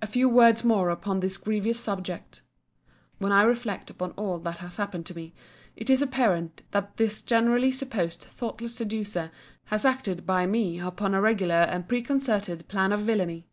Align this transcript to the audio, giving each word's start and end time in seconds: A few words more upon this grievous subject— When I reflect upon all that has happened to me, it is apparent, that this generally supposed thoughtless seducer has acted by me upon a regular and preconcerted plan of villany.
A 0.00 0.06
few 0.06 0.28
words 0.28 0.62
more 0.62 0.90
upon 0.90 1.18
this 1.18 1.36
grievous 1.36 1.80
subject— 1.80 2.42
When 3.18 3.32
I 3.32 3.42
reflect 3.42 3.90
upon 3.90 4.12
all 4.12 4.38
that 4.38 4.58
has 4.58 4.76
happened 4.76 5.06
to 5.06 5.16
me, 5.16 5.34
it 5.74 5.90
is 5.90 6.00
apparent, 6.00 6.62
that 6.70 6.98
this 6.98 7.20
generally 7.20 7.72
supposed 7.72 8.20
thoughtless 8.20 8.76
seducer 8.76 9.32
has 9.64 9.84
acted 9.84 10.24
by 10.24 10.46
me 10.46 10.78
upon 10.78 11.14
a 11.14 11.20
regular 11.20 11.56
and 11.66 11.88
preconcerted 11.88 12.68
plan 12.68 12.92
of 12.92 13.00
villany. 13.00 13.48